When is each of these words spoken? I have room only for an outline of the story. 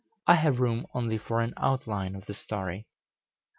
I 0.25 0.33
have 0.33 0.59
room 0.59 0.87
only 0.95 1.19
for 1.19 1.41
an 1.41 1.53
outline 1.57 2.15
of 2.15 2.25
the 2.25 2.33
story. 2.33 2.87